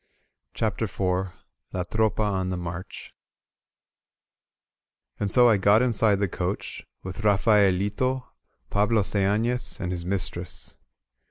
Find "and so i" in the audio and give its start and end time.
5.19-5.57